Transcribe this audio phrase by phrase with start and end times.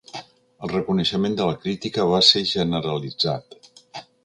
[0.67, 3.57] El reconeixement de la crítica va ser generalitzat.